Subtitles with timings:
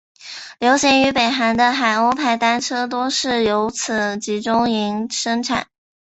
[0.59, 5.67] 流行于北韩的海鸥牌单车多是由此集中营生产。